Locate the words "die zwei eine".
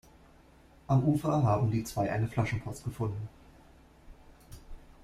1.69-2.27